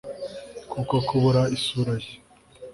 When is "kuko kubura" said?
0.71-1.43